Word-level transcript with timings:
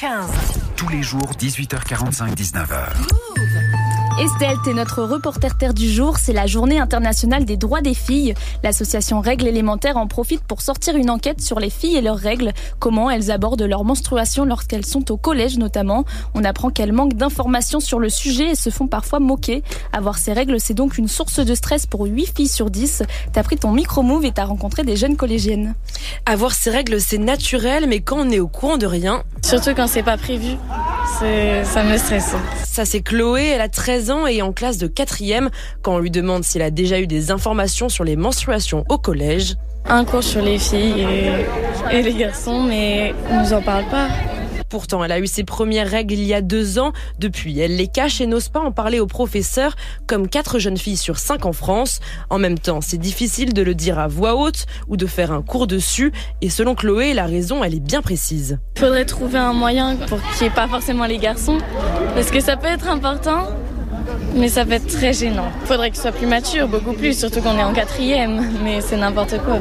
15. 0.00 0.30
Tous 0.76 0.88
les 0.88 1.02
jours, 1.02 1.30
18h45, 1.38 2.34
19h. 2.34 3.49
Estelle, 4.20 4.58
t'es 4.62 4.74
notre 4.74 5.02
reporter 5.02 5.56
terre 5.56 5.72
du 5.72 5.90
jour. 5.90 6.18
C'est 6.18 6.34
la 6.34 6.46
journée 6.46 6.78
internationale 6.78 7.46
des 7.46 7.56
droits 7.56 7.80
des 7.80 7.94
filles. 7.94 8.34
L'association 8.62 9.22
Règles 9.22 9.46
élémentaires 9.46 9.96
en 9.96 10.06
profite 10.06 10.42
pour 10.42 10.60
sortir 10.60 10.94
une 10.94 11.08
enquête 11.08 11.40
sur 11.40 11.58
les 11.58 11.70
filles 11.70 11.96
et 11.96 12.02
leurs 12.02 12.18
règles. 12.18 12.52
Comment 12.78 13.08
elles 13.08 13.30
abordent 13.30 13.62
leur 13.62 13.82
menstruation 13.82 14.44
lorsqu'elles 14.44 14.84
sont 14.84 15.10
au 15.10 15.16
collège 15.16 15.56
notamment. 15.56 16.04
On 16.34 16.44
apprend 16.44 16.68
qu'elles 16.68 16.92
manquent 16.92 17.14
d'informations 17.14 17.80
sur 17.80 17.98
le 17.98 18.10
sujet 18.10 18.50
et 18.50 18.54
se 18.56 18.68
font 18.68 18.88
parfois 18.88 19.20
moquer. 19.20 19.62
Avoir 19.94 20.18
ces 20.18 20.34
règles, 20.34 20.60
c'est 20.60 20.74
donc 20.74 20.98
une 20.98 21.08
source 21.08 21.40
de 21.40 21.54
stress 21.54 21.86
pour 21.86 22.04
8 22.04 22.36
filles 22.36 22.48
sur 22.48 22.68
10. 22.68 23.04
T'as 23.32 23.42
pris 23.42 23.56
ton 23.56 23.72
micro-move 23.72 24.26
et 24.26 24.32
t'as 24.32 24.44
rencontré 24.44 24.82
des 24.82 24.96
jeunes 24.96 25.16
collégiennes. 25.16 25.74
Avoir 26.26 26.52
ces 26.52 26.68
règles, 26.68 27.00
c'est 27.00 27.16
naturel, 27.16 27.86
mais 27.88 28.00
quand 28.00 28.18
on 28.18 28.30
est 28.30 28.40
au 28.40 28.48
courant 28.48 28.76
de 28.76 28.84
rien... 28.84 29.22
Surtout 29.42 29.70
quand 29.74 29.86
c'est 29.86 30.02
pas 30.02 30.18
prévu, 30.18 30.58
ça 31.64 31.82
me 31.84 31.96
stresse. 31.96 32.34
Ça, 32.64 32.84
c'est 32.84 33.00
Chloé, 33.00 33.48
elle 33.54 33.60
a 33.60 33.68
13 33.68 34.10
ans 34.10 34.26
et 34.26 34.42
en 34.42 34.52
classe 34.52 34.78
de 34.78 34.88
4e. 34.88 35.48
Quand 35.82 35.94
on 35.94 35.98
lui 35.98 36.10
demande 36.10 36.44
s'il 36.44 36.62
a 36.62 36.70
déjà 36.70 37.00
eu 37.00 37.06
des 37.06 37.30
informations 37.30 37.88
sur 37.88 38.04
les 38.04 38.16
menstruations 38.16 38.84
au 38.88 38.98
collège. 38.98 39.56
Un 39.86 40.04
cours 40.04 40.22
sur 40.22 40.42
les 40.42 40.58
filles 40.58 41.00
et, 41.00 41.96
et 41.96 42.02
les 42.02 42.14
garçons, 42.14 42.62
mais 42.62 43.14
on 43.30 43.40
nous 43.40 43.52
en 43.52 43.62
parle 43.62 43.84
pas. 43.86 44.08
Pourtant, 44.70 45.02
elle 45.02 45.10
a 45.10 45.18
eu 45.18 45.26
ses 45.26 45.42
premières 45.42 45.90
règles 45.90 46.14
il 46.14 46.22
y 46.22 46.32
a 46.32 46.40
deux 46.40 46.78
ans. 46.78 46.92
Depuis, 47.18 47.58
elle 47.58 47.74
les 47.74 47.88
cache 47.88 48.20
et 48.20 48.26
n'ose 48.26 48.48
pas 48.48 48.60
en 48.60 48.70
parler 48.70 49.00
aux 49.00 49.08
professeurs, 49.08 49.74
comme 50.06 50.28
quatre 50.28 50.60
jeunes 50.60 50.76
filles 50.76 50.96
sur 50.96 51.18
cinq 51.18 51.44
en 51.44 51.52
France. 51.52 51.98
En 52.30 52.38
même 52.38 52.56
temps, 52.56 52.80
c'est 52.80 52.96
difficile 52.96 53.52
de 53.52 53.62
le 53.62 53.74
dire 53.74 53.98
à 53.98 54.06
voix 54.06 54.36
haute 54.36 54.66
ou 54.86 54.96
de 54.96 55.06
faire 55.06 55.32
un 55.32 55.42
cours 55.42 55.66
dessus. 55.66 56.12
Et 56.40 56.50
selon 56.50 56.76
Chloé, 56.76 57.14
la 57.14 57.26
raison, 57.26 57.64
elle 57.64 57.74
est 57.74 57.80
bien 57.80 58.00
précise. 58.00 58.60
Il 58.76 58.80
faudrait 58.80 59.04
trouver 59.06 59.38
un 59.38 59.52
moyen 59.52 59.96
pour 59.96 60.20
qu'il 60.22 60.42
n'y 60.42 60.52
ait 60.52 60.54
pas 60.54 60.68
forcément 60.68 61.06
les 61.06 61.18
garçons, 61.18 61.58
parce 62.14 62.30
que 62.30 62.38
ça 62.38 62.56
peut 62.56 62.68
être 62.68 62.88
important, 62.88 63.48
mais 64.36 64.48
ça 64.48 64.64
peut 64.64 64.74
être 64.74 64.86
très 64.86 65.12
gênant. 65.12 65.50
Faudrait 65.64 65.90
que 65.90 65.96
ce 65.96 66.02
soit 66.02 66.12
plus 66.12 66.28
mature, 66.28 66.68
beaucoup 66.68 66.92
plus, 66.92 67.18
surtout 67.18 67.40
qu'on 67.40 67.58
est 67.58 67.64
en 67.64 67.72
quatrième, 67.72 68.48
mais 68.62 68.80
c'est 68.80 68.96
n'importe 68.96 69.36
quoi. 69.42 69.58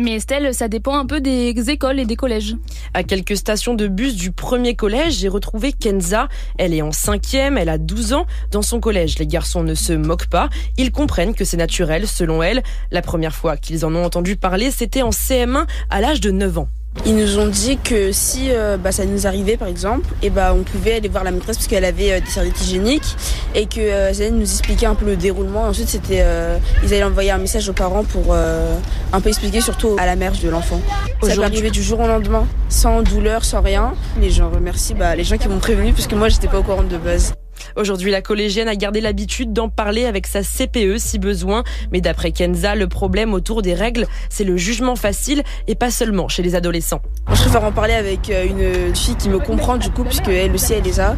Mais 0.00 0.12
Estelle, 0.12 0.54
ça 0.54 0.68
dépend 0.68 0.96
un 0.96 1.06
peu 1.06 1.20
des 1.20 1.70
écoles 1.70 1.98
et 1.98 2.04
des 2.04 2.14
collèges. 2.14 2.54
À 2.94 3.02
quelques 3.02 3.36
stations 3.36 3.74
de 3.74 3.88
bus 3.88 4.14
du 4.14 4.30
premier 4.30 4.76
collège, 4.76 5.14
j'ai 5.14 5.26
retrouvé 5.26 5.72
Kenza. 5.72 6.28
Elle 6.56 6.72
est 6.72 6.82
en 6.82 6.92
cinquième, 6.92 7.58
elle 7.58 7.68
a 7.68 7.78
12 7.78 8.12
ans. 8.12 8.24
Dans 8.52 8.62
son 8.62 8.78
collège, 8.78 9.18
les 9.18 9.26
garçons 9.26 9.64
ne 9.64 9.74
se 9.74 9.92
moquent 9.92 10.28
pas. 10.28 10.50
Ils 10.76 10.92
comprennent 10.92 11.34
que 11.34 11.44
c'est 11.44 11.56
naturel, 11.56 12.06
selon 12.06 12.44
elle. 12.44 12.62
La 12.92 13.02
première 13.02 13.34
fois 13.34 13.56
qu'ils 13.56 13.84
en 13.84 13.92
ont 13.92 14.04
entendu 14.04 14.36
parler, 14.36 14.70
c'était 14.70 15.02
en 15.02 15.10
CM1 15.10 15.66
à 15.90 16.00
l'âge 16.00 16.20
de 16.20 16.30
9 16.30 16.58
ans. 16.58 16.68
Ils 17.06 17.16
nous 17.16 17.38
ont 17.38 17.46
dit 17.46 17.78
que 17.78 18.12
si 18.12 18.48
euh, 18.50 18.76
bah, 18.76 18.92
ça 18.92 19.04
nous 19.04 19.26
arrivait 19.26 19.56
par 19.56 19.68
exemple, 19.68 20.08
et 20.22 20.30
bah, 20.30 20.52
on 20.54 20.62
pouvait 20.62 20.94
aller 20.94 21.08
voir 21.08 21.24
la 21.24 21.30
maîtresse 21.30 21.56
parce 21.56 21.68
qu'elle 21.68 21.84
avait 21.84 22.12
euh, 22.12 22.20
des 22.20 22.30
serviettes 22.30 22.60
hygiéniques 22.60 23.16
et 23.54 23.66
que 23.66 23.80
euh, 23.80 24.10
allait 24.10 24.30
nous 24.30 24.42
expliquer 24.42 24.86
un 24.86 24.94
peu 24.94 25.06
le 25.06 25.16
déroulement. 25.16 25.64
Ensuite, 25.64 25.88
c'était 25.88 26.20
euh, 26.20 26.58
ils 26.82 26.92
allaient 26.92 27.04
envoyer 27.04 27.30
un 27.30 27.38
message 27.38 27.68
aux 27.68 27.72
parents 27.72 28.04
pour 28.04 28.34
un 28.34 29.20
peu 29.20 29.28
expliquer 29.28 29.60
surtout 29.60 29.96
à 29.98 30.06
la 30.06 30.16
mère 30.16 30.32
de 30.32 30.48
l'enfant. 30.48 30.80
Ça 31.22 31.34
peut 31.34 31.42
arriver 31.42 31.70
du 31.70 31.82
jour 31.82 32.00
au 32.00 32.06
lendemain, 32.06 32.46
sans 32.68 33.02
douleur, 33.02 33.44
sans 33.44 33.60
rien. 33.60 33.94
Les 34.20 34.30
gens 34.30 34.50
remercient 34.50 34.94
bah, 34.94 35.16
les 35.16 35.24
gens 35.24 35.38
qui 35.38 35.48
m'ont 35.48 35.58
prévenu 35.58 35.92
parce 35.92 36.06
que 36.06 36.14
moi 36.14 36.28
j'étais 36.28 36.48
pas 36.48 36.58
au 36.58 36.62
courant 36.62 36.82
de 36.82 36.96
base. 36.96 37.32
Aujourd'hui, 37.76 38.10
la 38.10 38.22
collégienne 38.22 38.68
a 38.68 38.76
gardé 38.76 39.00
l'habitude 39.00 39.52
d'en 39.52 39.68
parler 39.68 40.04
avec 40.04 40.26
sa 40.26 40.42
CPE 40.42 40.98
si 40.98 41.18
besoin. 41.18 41.64
Mais 41.92 42.00
d'après 42.00 42.32
Kenza, 42.32 42.74
le 42.74 42.88
problème 42.88 43.34
autour 43.34 43.62
des 43.62 43.74
règles, 43.74 44.06
c'est 44.28 44.44
le 44.44 44.56
jugement 44.56 44.96
facile 44.96 45.42
et 45.66 45.74
pas 45.74 45.90
seulement 45.90 46.28
chez 46.28 46.42
les 46.42 46.54
adolescents. 46.54 47.02
je 47.28 47.40
préfère 47.40 47.64
en 47.64 47.72
parler 47.72 47.94
avec 47.94 48.30
euh, 48.30 48.46
une 48.46 48.94
fille 48.94 49.16
qui 49.16 49.28
me 49.28 49.38
comprend 49.38 49.76
du 49.76 49.90
coup, 49.90 50.04
puisque 50.04 50.28
elle 50.28 50.52
aussi 50.52 50.72
elle 50.72 50.84
les 50.84 51.00
a, 51.00 51.16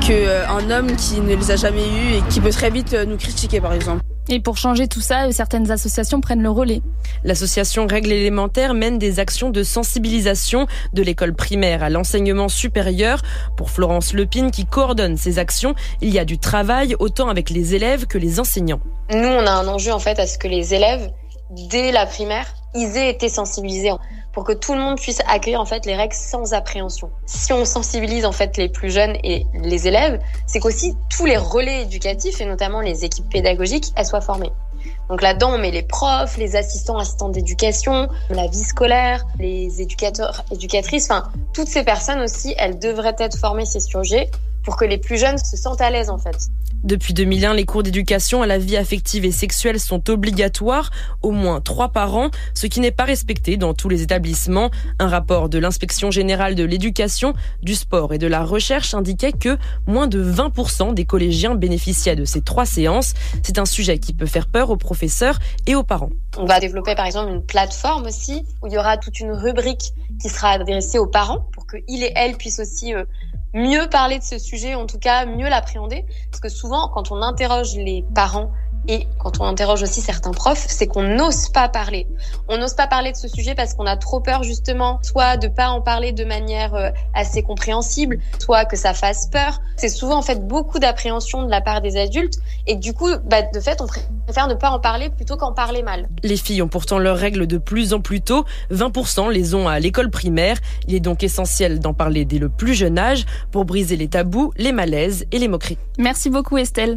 qu'un 0.00 0.12
euh, 0.12 0.78
homme 0.78 0.96
qui 0.96 1.20
ne 1.20 1.34
les 1.34 1.50
a 1.50 1.56
jamais 1.56 1.86
eus 1.86 2.14
et 2.16 2.22
qui 2.28 2.40
peut 2.40 2.50
très 2.50 2.70
vite 2.70 2.94
euh, 2.94 3.04
nous 3.04 3.16
critiquer 3.16 3.60
par 3.60 3.72
exemple. 3.72 4.02
Et 4.30 4.40
pour 4.40 4.58
changer 4.58 4.88
tout 4.88 5.00
ça, 5.00 5.32
certaines 5.32 5.70
associations 5.70 6.20
prennent 6.20 6.42
le 6.42 6.50
relais. 6.50 6.82
L'association 7.24 7.86
Règles 7.86 8.12
élémentaires 8.12 8.74
mène 8.74 8.98
des 8.98 9.20
actions 9.20 9.48
de 9.48 9.62
sensibilisation 9.62 10.66
de 10.92 11.02
l'école 11.02 11.34
primaire 11.34 11.82
à 11.82 11.88
l'enseignement 11.88 12.48
supérieur. 12.48 13.22
Pour 13.56 13.70
Florence 13.70 14.12
Lepine 14.12 14.50
qui 14.50 14.66
coordonne 14.66 15.16
ces 15.16 15.38
actions, 15.38 15.74
il 16.02 16.10
y 16.10 16.18
a 16.18 16.26
du 16.26 16.38
travail 16.38 16.94
autant 16.98 17.28
avec 17.28 17.48
les 17.48 17.74
élèves 17.74 18.06
que 18.06 18.18
les 18.18 18.38
enseignants. 18.38 18.80
Nous, 19.10 19.16
on 19.16 19.46
a 19.46 19.50
un 19.50 19.66
enjeu 19.66 19.92
en 19.92 19.98
fait 19.98 20.18
à 20.18 20.26
ce 20.26 20.36
que 20.36 20.48
les 20.48 20.74
élèves, 20.74 21.10
dès 21.70 21.90
la 21.90 22.04
primaire, 22.04 22.46
ils 22.74 22.96
aient 22.98 23.10
été 23.10 23.30
sensibilisés 23.30 23.92
pour 24.38 24.44
que 24.44 24.52
tout 24.52 24.72
le 24.72 24.78
monde 24.78 25.00
puisse 25.00 25.20
accueillir 25.26 25.60
en 25.60 25.64
fait 25.64 25.84
les 25.84 25.96
règles 25.96 26.14
sans 26.14 26.54
appréhension. 26.54 27.10
Si 27.26 27.52
on 27.52 27.64
sensibilise 27.64 28.24
en 28.24 28.30
fait 28.30 28.56
les 28.56 28.68
plus 28.68 28.88
jeunes 28.88 29.16
et 29.24 29.44
les 29.52 29.88
élèves, 29.88 30.20
c'est 30.46 30.60
qu'aussi 30.60 30.94
tous 31.10 31.26
les 31.26 31.36
relais 31.36 31.82
éducatifs 31.82 32.40
et 32.40 32.44
notamment 32.44 32.80
les 32.80 33.04
équipes 33.04 33.28
pédagogiques, 33.28 33.86
elles 33.96 34.06
soient 34.06 34.20
formées. 34.20 34.52
Donc 35.08 35.22
là-dedans, 35.22 35.54
on 35.54 35.58
met 35.58 35.72
les 35.72 35.82
profs, 35.82 36.36
les 36.36 36.54
assistants, 36.54 36.98
assistants 36.98 37.30
d'éducation, 37.30 38.08
la 38.30 38.46
vie 38.46 38.62
scolaire, 38.62 39.26
les 39.40 39.82
éducateurs, 39.82 40.44
éducatrices, 40.52 41.10
enfin, 41.10 41.24
toutes 41.52 41.66
ces 41.66 41.82
personnes 41.82 42.20
aussi, 42.20 42.54
elles 42.58 42.78
devraient 42.78 43.16
être 43.18 43.36
formées 43.36 43.64
ces 43.64 43.80
sujets 43.80 44.30
pour 44.68 44.76
que 44.76 44.84
les 44.84 44.98
plus 44.98 45.16
jeunes 45.16 45.38
se 45.38 45.56
sentent 45.56 45.80
à 45.80 45.88
l'aise 45.88 46.10
en 46.10 46.18
fait. 46.18 46.50
Depuis 46.84 47.14
2001, 47.14 47.54
les 47.54 47.64
cours 47.64 47.82
d'éducation 47.82 48.42
à 48.42 48.46
la 48.46 48.58
vie 48.58 48.76
affective 48.76 49.24
et 49.24 49.30
sexuelle 49.30 49.80
sont 49.80 50.10
obligatoires, 50.10 50.90
au 51.22 51.30
moins 51.30 51.62
trois 51.62 51.88
par 51.88 52.14
an, 52.14 52.30
ce 52.52 52.66
qui 52.66 52.80
n'est 52.80 52.90
pas 52.90 53.04
respecté 53.04 53.56
dans 53.56 53.72
tous 53.72 53.88
les 53.88 54.02
établissements. 54.02 54.70
Un 54.98 55.08
rapport 55.08 55.48
de 55.48 55.58
l'inspection 55.58 56.10
générale 56.10 56.54
de 56.54 56.64
l'éducation, 56.64 57.32
du 57.62 57.74
sport 57.74 58.12
et 58.12 58.18
de 58.18 58.26
la 58.26 58.44
recherche 58.44 58.92
indiquait 58.92 59.32
que 59.32 59.56
moins 59.86 60.06
de 60.06 60.22
20% 60.22 60.92
des 60.92 61.06
collégiens 61.06 61.54
bénéficiaient 61.54 62.14
de 62.14 62.26
ces 62.26 62.42
trois 62.42 62.66
séances. 62.66 63.14
C'est 63.42 63.58
un 63.58 63.64
sujet 63.64 63.98
qui 63.98 64.12
peut 64.12 64.26
faire 64.26 64.48
peur 64.48 64.68
aux 64.68 64.76
professeurs 64.76 65.38
et 65.66 65.76
aux 65.76 65.82
parents. 65.82 66.10
On 66.36 66.44
va 66.44 66.60
développer 66.60 66.94
par 66.94 67.06
exemple 67.06 67.32
une 67.32 67.42
plateforme 67.42 68.04
aussi 68.04 68.44
où 68.60 68.66
il 68.66 68.74
y 68.74 68.78
aura 68.78 68.98
toute 68.98 69.18
une 69.18 69.32
rubrique 69.32 69.94
qui 70.20 70.28
sera 70.28 70.50
adressée 70.50 70.98
aux 70.98 71.06
parents 71.06 71.46
pour 71.52 71.66
qu'ils 71.66 72.04
et 72.04 72.12
elles 72.14 72.36
puissent 72.36 72.60
aussi 72.60 72.94
euh, 72.94 73.04
mieux 73.58 73.88
parler 73.88 74.18
de 74.18 74.24
ce 74.24 74.38
sujet, 74.38 74.74
en 74.74 74.86
tout 74.86 74.98
cas 74.98 75.26
mieux 75.26 75.48
l'appréhender. 75.48 76.04
Parce 76.30 76.40
que 76.40 76.48
souvent, 76.48 76.88
quand 76.88 77.10
on 77.10 77.20
interroge 77.20 77.74
les 77.74 78.04
parents 78.14 78.50
et 78.88 79.06
quand 79.18 79.40
on 79.40 79.44
interroge 79.44 79.82
aussi 79.82 80.00
certains 80.00 80.30
profs, 80.30 80.64
c'est 80.66 80.86
qu'on 80.86 81.02
n'ose 81.02 81.50
pas 81.50 81.68
parler. 81.68 82.06
On 82.48 82.56
n'ose 82.56 82.72
pas 82.72 82.86
parler 82.86 83.12
de 83.12 83.16
ce 83.18 83.28
sujet 83.28 83.54
parce 83.54 83.74
qu'on 83.74 83.84
a 83.84 83.98
trop 83.98 84.20
peur 84.20 84.42
justement, 84.42 84.98
soit 85.02 85.36
de 85.36 85.46
pas 85.46 85.68
en 85.68 85.82
parler 85.82 86.12
de 86.12 86.24
manière 86.24 86.74
euh, 86.74 86.88
assez 87.12 87.42
compréhensible, 87.42 88.18
soit 88.38 88.64
que 88.64 88.76
ça 88.76 88.94
fasse 88.94 89.26
peur. 89.26 89.60
C'est 89.76 89.90
souvent 89.90 90.16
en 90.16 90.22
fait 90.22 90.46
beaucoup 90.46 90.78
d'appréhension 90.78 91.42
de 91.42 91.50
la 91.50 91.60
part 91.60 91.82
des 91.82 91.98
adultes 91.98 92.38
et 92.66 92.76
du 92.76 92.94
coup, 92.94 93.10
bah, 93.26 93.42
de 93.42 93.60
fait, 93.60 93.82
on 93.82 93.86
préfère 94.24 94.48
ne 94.48 94.54
pas 94.54 94.70
en 94.70 94.80
parler 94.80 95.10
plutôt 95.10 95.36
qu'en 95.36 95.52
parler 95.52 95.82
mal. 95.82 96.08
Les 96.22 96.38
filles 96.38 96.62
ont 96.62 96.68
pourtant 96.68 96.98
leurs 96.98 97.18
règles 97.18 97.46
de 97.46 97.58
plus 97.58 97.92
en 97.92 98.00
plus 98.00 98.22
tôt. 98.22 98.46
20% 98.72 99.30
les 99.30 99.54
ont 99.54 99.68
à 99.68 99.78
l'école 99.80 100.10
primaire. 100.10 100.56
Il 100.86 100.94
est 100.94 101.00
donc 101.00 101.22
essentiel 101.22 101.78
d'en 101.78 101.92
parler 101.92 102.24
dès 102.24 102.38
le 102.38 102.48
plus 102.48 102.72
jeune 102.72 102.98
âge 102.98 103.26
pour 103.50 103.66
briser 103.66 103.96
les 103.96 104.08
tabous, 104.08 104.52
les 104.56 104.72
malaises 104.72 105.26
et 105.30 105.38
les 105.38 105.48
moqueries. 105.48 105.78
Merci 105.98 106.30
beaucoup 106.30 106.56
Estelle. 106.56 106.96